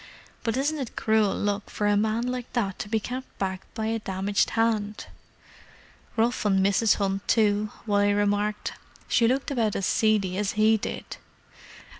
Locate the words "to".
2.79-2.89